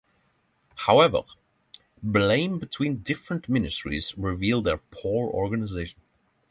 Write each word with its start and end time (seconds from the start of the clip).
However, 0.87 1.21
blame 2.01 2.57
between 2.57 3.03
different 3.03 3.47
ministries 3.47 4.17
reveals 4.17 4.63
their 4.63 4.77
poor 4.79 5.29
organization. 5.29 5.99